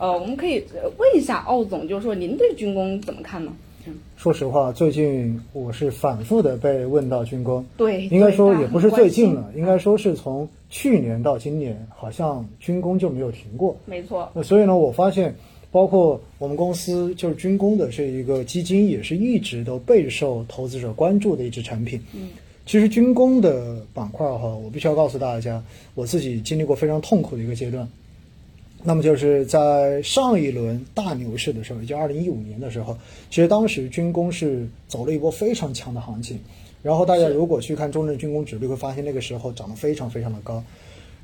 [0.00, 3.52] 呃，我们可以呃问一下奥总，就是说您对军工怎么看呢？
[4.16, 13.76] 说实话，最近我是反复的被问到军工，对，应该说也不是最近了，应该说是从去年到今年，好像军工就没有停过。
[13.84, 15.34] 没错，那所以呢，我发现，
[15.70, 22.00] 包括我们公司就是军工的这一个基金，也是一直都备受投资者关注的一只产品。
[22.14, 22.30] 嗯，
[22.64, 25.62] 其实军工的板块哈，我必须要告诉大家，
[25.94, 27.86] 我自己经历过非常痛苦的一个阶段。
[28.82, 32.96] 那么就是在上一轮大牛市的时候，也就二零一五年的时候，
[33.28, 36.38] 其实当时军工是走了一波非常强的行情。
[36.82, 40.64] 然后大家如果去看中证军工指数，会发现那个时候涨得非常非常的高。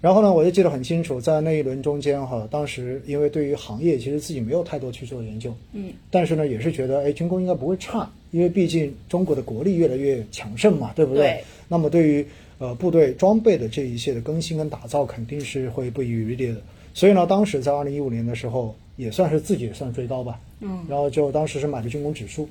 [0.03, 12.27] 然后呢，我就记得很清楚，在那一轮中间哈，当时因为对于行业其实自己没有太多去做研究，嗯，但是呢，也是觉得哎，军工应该不会差，因为毕竟中国的国力越来越强盛嘛，对不对那么对于
[12.59, 16.57] 呃部队装备的这一些的更新跟打造，肯定是会不遗余力的。
[16.97, 22.49] 所以呢，当时在二零一五年的时候，也算是自己也算追高吧，嗯，然后就当时是买的军工指数，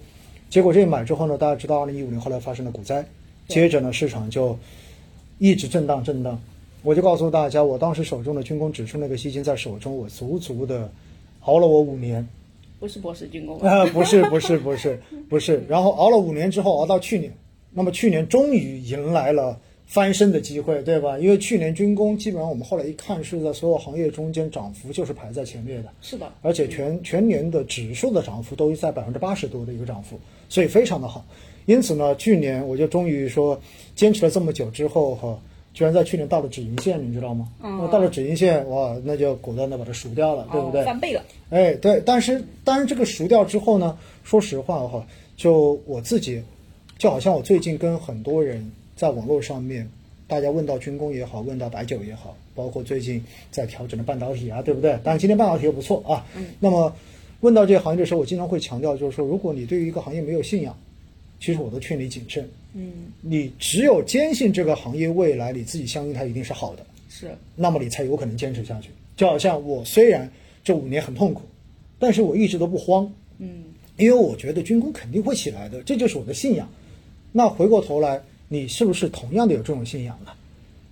[0.52, 3.04] 结果这一买之后呢，大家知道二零一五年后来发生了股灾，
[3.48, 4.56] 接着呢市场就
[5.40, 6.40] 一直震荡震荡。
[6.84, 10.88] 我就告诉大家，我当时手中的军工指数那个基金在手中，我足足的
[11.40, 12.28] 熬了我五年，
[12.80, 17.34] 不是博士军工，啊，不是不是不是不是，然后熬了五年之后，熬到去年，
[17.74, 21.18] 那么去年终于迎来了翻身的机会，对吧？
[21.20, 30.20] 因为去年军工基本上我们后来一看是在所有行业中间涨幅就是排在前列的，是的，而且全全年的指数的涨幅都在百分之八十多的一个涨幅，
[30.50, 31.24] 所以非常的好。
[31.66, 33.60] 因此呢，去年我就终于说
[33.96, 35.40] 坚持了这么久之后哈，
[35.74, 37.48] 居然在去年到了止盈线，你知道吗？
[37.64, 40.82] 嗯那到了止盈线，哇，那就果断的把它赎掉了，对不对？
[40.82, 45.06] 哦翻倍了，哎，对，但是当然这个赎掉之后呢，说实话哈，
[45.38, 46.42] 就我自己，
[46.98, 49.90] 就好像我最近跟很多人在网络上面，
[50.28, 54.92] 大家问到军工也好，问到白酒也好，包括最近在调整的半导体啊，对不对？
[55.04, 56.26] 当然今天半导体也不错啊。
[56.36, 56.48] 嗯。
[56.60, 56.96] 那么
[57.42, 60.78] 问到这个行业的时候，我经常会强调，就是说，如果你对于一个行业没有信仰，
[61.40, 62.50] 其实我都劝你谨慎。
[62.74, 68.90] 嗯，你只有坚信这个行业未来你自己相信它一定是好的，是，那么你才有可能坚持下去。
[69.16, 70.30] 就好像我虽然
[70.64, 71.44] 这五年很痛苦，
[72.00, 73.64] 但是我一直都不慌，嗯，
[73.98, 76.70] 因为我觉得军工肯定会起来的，这就是我的信仰。
[77.32, 80.32] 那回过头来，你是不是同样的有这种信仰呢？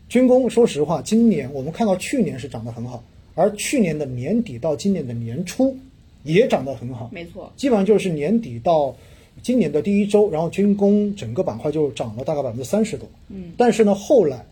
[0.09, 3.03] 军工，说实话，今年我们看到去年是涨得很好，
[3.35, 5.75] 而去年的年底到今年的年初
[6.23, 8.95] 也涨得很好，没错，基本上就是年底到
[9.41, 13.07] 今年的第一周，然后军工整个板块就涨了大概百分之三十多。
[13.29, 14.45] 嗯，但是呢，后来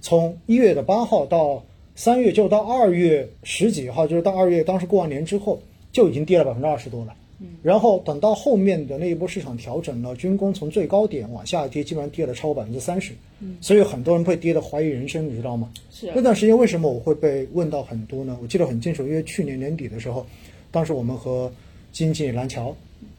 [0.00, 1.62] 从一月的八号到
[1.94, 5.60] 三月，就到二月十几号，就是到二月当时过完年之后，
[5.92, 7.14] 就已经跌了百分之二十多了。
[7.40, 13.12] 嗯，然后等到后面的那一波市场调整呢，军工从最高点往下跌，基本上跌了超过百分之三十。
[13.40, 15.70] 嗯，所以很多人会跌得怀疑人生，你知道吗？
[15.90, 18.38] 是那段时间为什么我会被问到很多呢？
[18.40, 20.26] 我记得很清楚，因为去年年底的时候，
[20.70, 21.50] 当时我们和
[21.92, 22.74] 基金经理蓝桥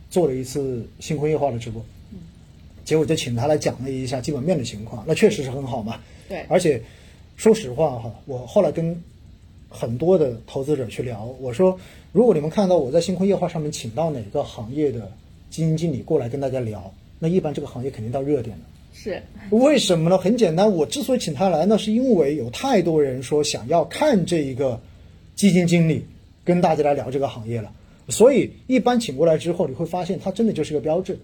[0.10, 1.84] 做了一次星空夜话的直播，
[2.84, 6.00] 结果就请他来讲了一下基本面的情况，那确实是很好嘛。
[6.30, 6.82] 对，而且
[7.36, 9.00] 说实话哈，我后来跟
[9.76, 11.78] 很多的投资者去聊，我说
[12.14, 15.12] 如果你们看到我在星空夜话上面请到哪个行业的
[15.50, 18.64] 基金经理过来跟大家聊，那一般这个行业肯定到热点了。
[18.94, 20.18] 是，为什么呢？
[20.18, 24.80] 很简单，我之所以请他来，那是因为有太多人说想要看这一个
[25.36, 26.06] 基金经理
[26.46, 27.70] 跟大家来聊这个行业了，
[28.08, 31.20] 所以一般请过来之后，你会发现他真的就是个标志。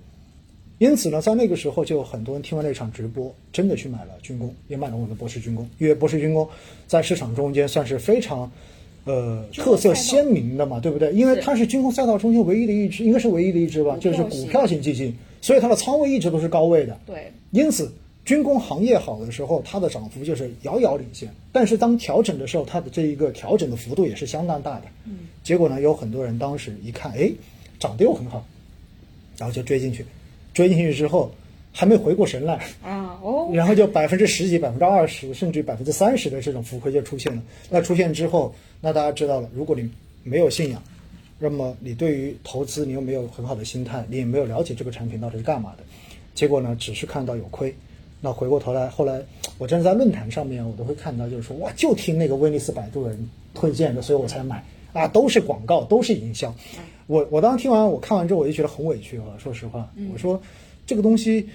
[0.82, 6.50] 因此呢，在那个时候就有很多人听完那场直播，真的去买了军工，也买了我们的博士军工，因为博士军工
[6.88, 8.52] 在市场中间算是非常。
[9.04, 11.12] 呃，特色鲜明的嘛，对不对？
[11.12, 16.96] 因为它是军工赛道中间唯一的一支，应该是唯一的一支吧，就是股票型基金，所以它的仓位一直都是高位的。
[17.08, 17.92] 对，因此
[18.24, 21.28] 军工行业好的时候，它的涨幅就是遥遥领先。
[21.52, 24.86] 但是当调整的时候，它的这一个调整的幅度也是相当大的。
[25.06, 27.32] 嗯，结果呢，有很多人当时一看，哎，
[27.80, 28.46] 涨得又很好，
[29.36, 30.06] 然后就追进去，
[30.54, 31.32] 追进去之后
[31.72, 37.42] 还没回过神来啊，哦，然后就百分之十几、百分之二十，甚至百分之三十的这种浮亏就出现了。
[37.70, 39.90] 那出现之后，那大家知道了，如果你
[40.24, 40.84] 没有信仰，
[41.40, 45.84] 那么你对于投资你又没有很好的心态，你也没有了解这个产品到底是干嘛的，
[46.36, 47.74] 结果呢，只是看到有亏。
[48.24, 49.20] 那回过头来，后来
[49.58, 56.54] 我真的在论坛上面，我都会看到，就是说，哇，就听那个威尼斯摆渡人推荐的，所以我才买啊，都是广告，都是营销。
[57.08, 60.42] 我我当时听完，我看完之后，我就觉得很委屈啊，说实话，我说
[60.86, 61.50] 这个东西，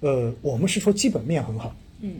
[0.00, 2.16] 呃，我们是说基本面很好，嗯，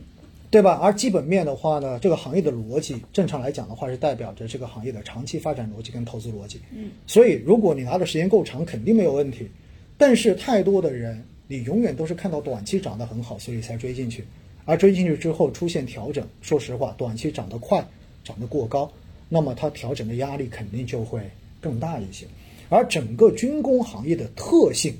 [0.50, 0.78] 对吧？
[0.82, 6.60] 而基本面的话呢，这个行业的逻辑，正常来讲的话，是代表着这个行业的长期发展逻辑跟投资逻辑。
[6.72, 9.48] 嗯，所以如果你拿的时间够长，肯定没有问题。
[9.96, 14.24] 但是太多的人，你永远都是看到短期涨得很好，所以才追进去，
[14.64, 17.86] 而追进去之后出现调整，说实话，短期涨得快，
[18.24, 18.90] 涨得过高，
[19.30, 21.22] 那么它调整的压力肯定就会
[21.62, 22.26] 更大一些。
[22.68, 24.92] 而整个军工行业的特性，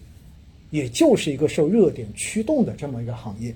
[0.70, 3.54] 也就是一个受热点驱动的这么一个行业。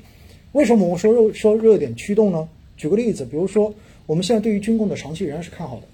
[0.53, 2.49] 为什么我们说热说热点驱动呢？
[2.76, 3.75] 举个例子，比如说
[4.06, 5.87] 我们现在对于军工的长期仍然是看好的，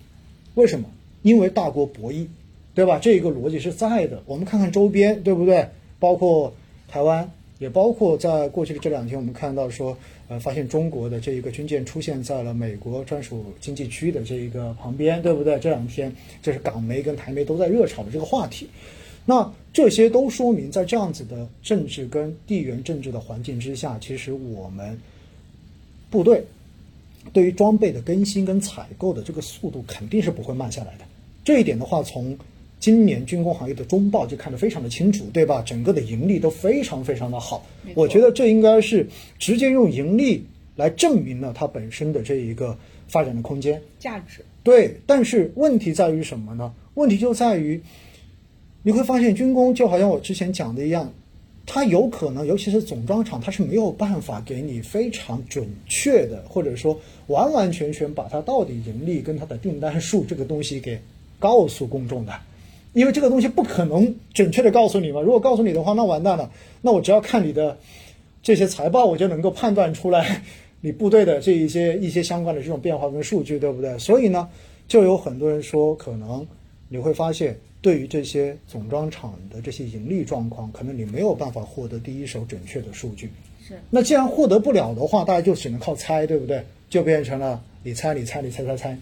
[0.54, 0.90] 为什么？
[1.22, 2.26] 因为大国博弈，
[2.74, 2.98] 对吧？
[2.98, 4.22] 这一个逻辑是在的。
[4.26, 5.68] 我们看看周边，对不对？
[5.98, 6.54] 包括
[6.88, 7.30] 台湾，
[7.60, 9.96] 也包括在过去的这两天，我们看到说，
[10.28, 15.58] 呃，发现中国的这一个军舰出现在了美国专属经济区的这一个旁边，对不对？
[15.58, 16.10] 这两天
[16.42, 18.66] 这是港媒跟台媒都在热炒的这个话题。
[19.26, 24.98] 那这些都说明，在这样子的政治跟地缘政治的环境之下，其实我们
[26.08, 26.42] 部队
[27.30, 31.04] 对于装备的更新跟采购的这个速度肯定是不会慢下来的。
[31.44, 32.36] 这一点的话，从
[32.80, 35.62] 今年军工行业的中报就看得非常的清楚，对吧？
[35.64, 37.64] 整个的盈利都非常非常的好。
[37.94, 39.06] 我觉得这应该是
[39.38, 40.46] 直接用盈利
[40.76, 44.42] 来证明了它本身的这一个发展的空间价值。
[44.62, 46.74] 对，但是问题在于什么呢？
[46.94, 47.80] 问题就在于
[48.82, 51.12] 你会发现军工就好像我之前讲的一样，
[51.66, 60.98] 它有可能，尤其是总装厂，它是没有办法给你非常准确的，或者说完完全全把它到底盈利跟它的订单数这个东西给。
[61.38, 62.34] 告诉公众的，
[62.92, 65.20] 因为这个东西不可能准确的告诉你嘛。
[65.20, 66.50] 如果告诉你的话，那完蛋了。
[66.82, 67.78] 那我只要看你的
[68.42, 70.42] 这些财报，我就能够判断出来
[70.80, 73.98] 你部队的这一些一些相关的这种变化跟数据，对不对？
[73.98, 74.48] 所以呢，
[74.88, 76.46] 就有很多人说，可能
[76.88, 83.30] 你会发现，对于这些总装厂的这些盈利状况，可能你没有办法获得第一手准确的数据。
[83.66, 83.74] 是。
[83.90, 86.64] 那既然获得不了的话，大家就只能靠猜，对不对？
[86.88, 88.98] 就变成了你猜，你猜，你猜猜猜。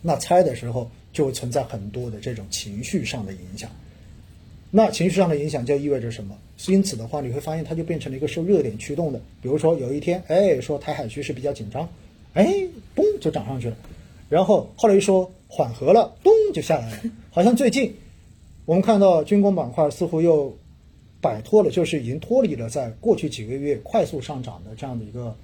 [0.00, 0.90] 那猜的时候。
[1.14, 3.70] 就会存在很多的这种情绪上的影响，
[4.70, 6.36] 那情绪上的影响就意味着什么？
[6.66, 9.20] 因此的话，你会发现它就变成了一个受热点驱动的。
[9.40, 11.88] 比如说有一天，哎，说台海局势比较紧张，
[12.34, 12.66] 哎，
[12.96, 13.76] 咚就涨上去了，
[14.28, 17.02] 然后后来一说缓和了，咚就下来了。
[17.30, 17.94] 好像最近
[18.64, 20.56] 我们看到军工板块似乎又
[21.20, 25.36] 摆脱了，就是已经脱离了在过去几个月快速上涨的这样的一个。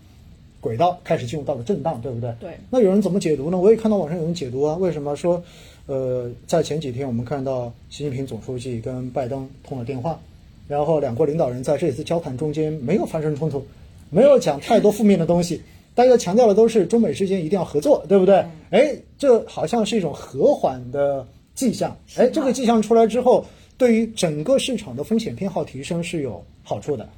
[0.61, 2.35] 轨道开始进入到了震荡，对不对？
[2.39, 2.51] 对。
[2.69, 3.57] 那有人怎么解读呢？
[3.57, 5.43] 我也看到网上有人解读啊，为什么说，
[5.87, 10.21] 呃，在前几天我们看到习近平总书记跟拜登通了电话，
[10.69, 13.67] 然后两国领导人在这一次交谈中间没有发生冲突，
[14.11, 15.63] 没有讲太多负面的东西，
[15.95, 18.45] 大家强调的都是中美之间一定要合作，对不对？
[18.71, 21.97] 哎，这好像是一种和缓的迹象。
[22.17, 23.47] 哎，这个迹象出来之后，
[23.79, 27.09] 对于整个市场的风险偏好提升是有好处的，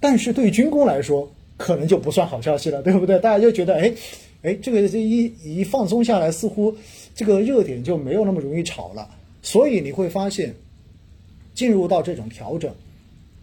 [0.00, 1.28] 但是对于军工来说。
[1.56, 3.18] 可能就不算好消息了，对不对？
[3.18, 3.92] 大家就觉得，哎，
[4.42, 6.74] 哎，这个这一一放松下来，似乎
[7.14, 9.08] 这个热点就没有那么容易炒了。
[9.42, 10.54] 所以你会发现，
[11.54, 12.72] 进入到这种调整，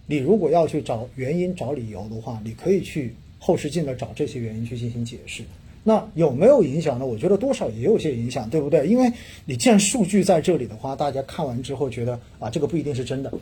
[0.05, 5.43] 你如果要去找原因、找理由的话，你可以去后视镜的找这些原因去进行解释。
[5.85, 7.05] 那有没有影响呢？
[7.05, 8.87] 我觉得多少也有些影响，对不对？
[8.87, 9.11] 因为
[9.45, 13.33] 你既然数据在这里的话，大家看完之后觉得啊，这个不一定是真的，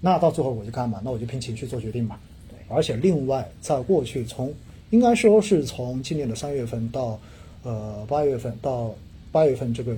[0.00, 1.00] 那到最后我就干嘛？
[1.04, 2.18] 那我就凭情绪做决定吧。
[2.70, 4.54] 而且另外，在过去从
[4.90, 7.18] 应该说是从今年的三月份到
[7.62, 8.94] 呃八月份到
[9.30, 9.94] 八月份这个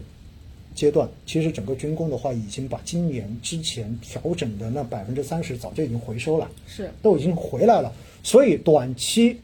[0.75, 7.93] 阶段，其实整个军工的话已经把今年之前调整的那百分之三十早就已经回收了，是都已经回来了。
[8.23, 9.39] 所以短期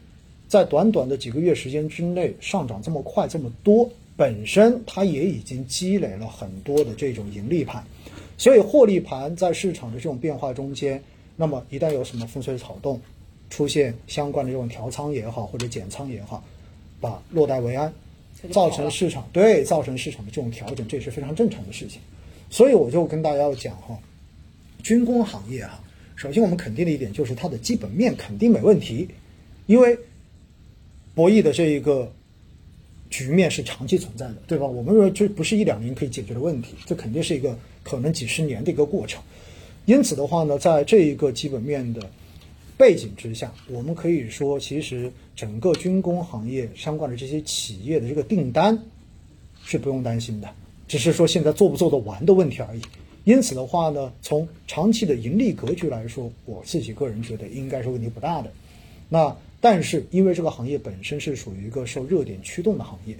[0.47, 7.83] 在短短的几个月时间之内上涨这么快这么多，本身它也已经积累了很多的这种盈利盘，
[8.37, 11.03] 所以获利盘在市场的这种变化中间，
[11.35, 12.99] 那么一旦有什么风吹草动。
[13.49, 16.43] 出现相关的这种调仓也好，或者减仓也好，
[17.01, 17.91] 把落袋为安，
[18.51, 21.99] 造成市场对造成市场的这种调整，这也是非常正常的事情。
[22.49, 23.97] 所以我就跟大家要讲哈，
[24.83, 25.81] 军工行业哈，
[26.15, 29.07] 首先我们肯定的一点就是它的基本面肯定没问题，
[29.65, 29.97] 因为
[31.15, 32.11] 博弈的这一个
[33.09, 34.65] 局面是长期存在的，对吧？
[34.67, 39.21] 我们认为这不是一两年可以解决的问题，这肯定是一个可能几十年的一个过程。
[39.85, 42.07] 因此的话呢，在这一个基本面的。
[42.79, 48.81] 背景之下，我们可以说，其实整个军工行业相关的这些企业的这个订单
[49.65, 50.49] 是不用担心的，
[50.87, 52.81] 只是说现在做不做得完的问题而已。
[53.25, 58.49] 因此的话呢，从长期的盈利格局来说，我自己个人觉得应该是问题不大的。
[59.09, 63.13] 那但是因为这个行业本身是属于一个受热点驱动的行业，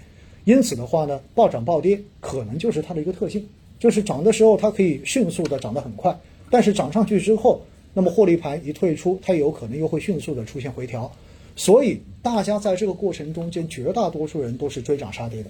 [0.46, 3.46] 因此的话呢，暴涨暴跌可能就是它的一个特性，
[3.78, 6.18] 就是涨的时候它可以迅速的涨得很快，
[6.50, 7.62] 但是涨上去之后。
[7.94, 11.12] 那么获利盘一退出，它有可能又会迅速的出现回调，
[11.56, 15.50] 所以大家在这个过程中间，绝大多数人都是追涨杀跌的。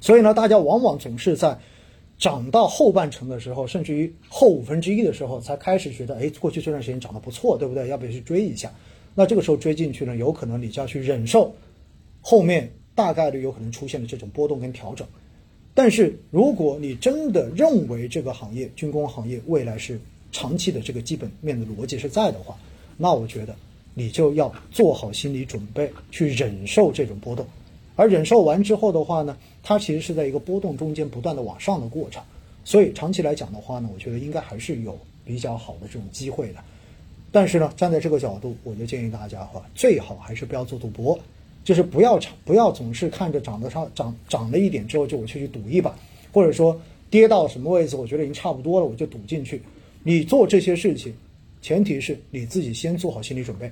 [0.00, 1.58] 所以呢，大家往往总是在
[2.18, 7.88] 涨到后半程的时候，甚至于后五分之一的时候，才开始觉得，哎，过去这段时间涨得不错，对不对？
[7.88, 8.72] 要不要去追一下？
[9.14, 11.54] 那这个时候追进去呢，有可能你就要去忍受
[12.20, 15.06] 后面大概率有可能出现的这种波动跟调整。
[15.72, 20.00] 但是如果你真的认为这个行业军工行业未来是
[20.34, 22.54] 长期的这个基本面的逻辑是在的话，
[22.96, 23.54] 那我觉得
[23.94, 27.46] 你就要做好心理准备，去忍受这种波动。
[27.94, 32.20] 而忍受完之后的话呢，它其实是在一个波动中间不断的往上的过程。
[32.64, 36.56] 所以长期来讲的话呢，我觉得应该还是有比较好的这种机会的。
[37.30, 41.16] 但是呢，站在这个角度，我就建议大家哈，最好还是不要做赌博，
[41.62, 45.94] 就是不要长，不要总是看着涨得上涨涨了一点之后就我去去赌一把，
[46.32, 46.76] 或者说
[47.10, 49.62] 跌到什么位置，我觉得已经差不多了，我就赌进去。
[50.04, 51.12] 你做这些事情，
[51.60, 53.68] 前提是你自己先做好心理准备，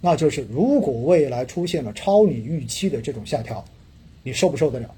[0.00, 3.62] 那就是如果未来出现了超你预期的这种下调，
[4.22, 4.88] 你受不受得了？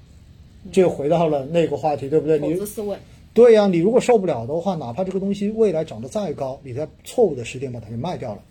[0.71, 2.37] 这又回到了那个话题，对不对？
[2.37, 2.95] 投你资思维。
[3.33, 8.43] 对呀、你如果受不了的话，哪怕这个东西未来涨得再高，你在错误的时间把它给卖掉了，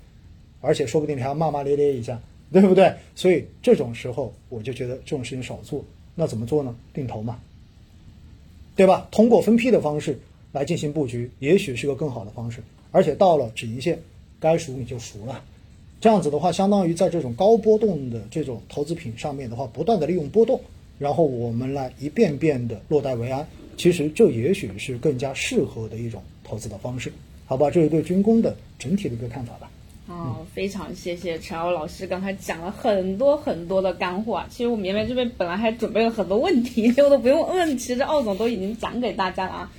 [0.61, 2.93] 而且说不定你还要骂骂咧咧一下，对不对？
[3.15, 5.85] 所以这种时候，我就觉得这种事情少做。
[6.17, 6.75] 那怎么做呢？
[6.93, 7.39] 定投嘛，
[8.75, 9.07] 对吧？
[9.13, 10.19] 通过分批的方式
[10.53, 12.63] 来进行布局，也许是个更好的方式。
[12.91, 13.99] 而且到了止盈线，
[14.39, 15.43] 该赎你就赎了。
[16.01, 20.61] 这样子的话，相当于在这种高波动的这种投资品上面的话，不断的利用波动，
[20.99, 23.47] 然后我们来一遍遍的落袋为安。
[23.77, 27.13] 其实这也许是更加适合的一种投资的方式，
[27.47, 27.71] 好吧？
[27.71, 29.71] 这是对军工的整体的一个看法吧。
[30.07, 34.47] 好，非常谢谢陈欧老师刚才讲了很多很多的干货啊。
[34.51, 39.73] 其实我绵绵这边本来还准备了很多问题，结果都不用问，其实奥总都已经讲给大家了啊。